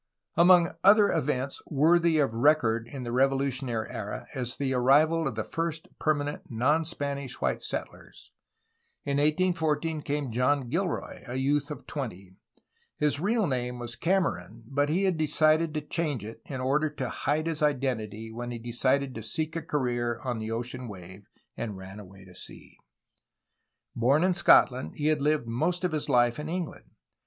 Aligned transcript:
ERA 0.35 0.41
OF 0.41 0.47
THE 0.47 0.53
WARS 0.53 0.59
OF 0.59 0.67
INDEPENDENCE, 0.81 1.61
1810 1.61 1.61
1822 1.61 1.61
451 1.61 1.61
Among 1.61 1.61
other 1.61 1.61
events 1.61 1.61
worthy 1.69 2.17
of 2.17 2.33
record 2.43 2.87
in 2.87 3.03
the 3.03 3.11
revolutionary 3.11 3.89
era 3.91 4.25
is 4.35 4.57
the 4.57 4.73
arrival 4.73 5.27
of 5.27 5.35
the 5.35 5.43
first 5.43 5.87
permanent 5.99 6.41
non 6.49 6.85
Spanish 6.85 7.39
white 7.41 7.61
settlers. 7.61 8.31
In 9.05 9.17
1814 9.17 10.01
came 10.01 10.31
John 10.31 10.69
Gilroy, 10.69 11.21
a 11.27 11.35
youth 11.35 11.69
of 11.69 11.85
twenty. 11.85 12.35
His 12.97 13.19
real 13.19 13.45
name 13.45 13.77
was 13.77 13.95
Cameron, 13.95 14.63
but 14.65 14.89
he 14.89 15.03
had 15.03 15.19
changed 15.19 16.25
it 16.25 16.41
in 16.49 16.59
order 16.59 16.89
to 16.89 17.07
hide 17.29 17.45
his 17.45 17.61
identity 17.61 18.31
when 18.31 18.49
he 18.49 18.57
decided 18.57 19.13
to 19.13 19.21
seek 19.21 19.55
a 19.55 19.61
career 19.61 20.19
"on 20.23 20.39
the 20.39 20.49
ocean 20.49 20.87
wave/' 20.89 21.27
and 21.55 21.77
ran 21.77 21.99
away 21.99 22.25
to 22.25 22.33
sea. 22.33 22.75
Born 23.95 24.23
in 24.23 24.33
Scotland 24.33 24.93
he 24.95 25.09
had 25.13 25.21
lived 25.21 25.45
most 25.45 25.83
of 25.83 25.91
his 25.91 26.09
life 26.09 26.39
in 26.39 26.49
England. 26.49 26.89